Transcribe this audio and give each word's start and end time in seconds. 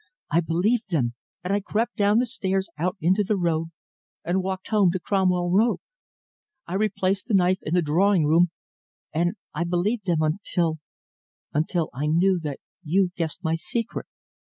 I 0.31 0.39
believed 0.39 0.89
them, 0.89 1.13
and 1.43 1.53
I 1.53 1.59
crept 1.61 1.95
down 1.95 2.17
the 2.17 2.25
stairs 2.25 2.69
out 2.75 2.97
into 3.01 3.23
the 3.23 3.37
road, 3.37 3.67
and 4.23 4.41
walked 4.41 4.69
home 4.69 4.89
to 4.93 4.99
Cromwell 4.99 5.51
Road. 5.51 5.77
I 6.65 6.73
replaced 6.73 7.27
the 7.27 7.35
knife 7.35 7.59
in 7.61 7.75
the 7.75 7.83
drawing 7.83 8.25
room, 8.25 8.49
and 9.13 9.35
I 9.53 9.63
believed 9.63 10.07
them 10.07 10.23
until 10.23 10.79
until 11.53 11.91
I 11.93 12.07
knew 12.07 12.39
that 12.39 12.57
you 12.83 13.11
guessed 13.15 13.43
my 13.43 13.53
secret! 13.53 14.07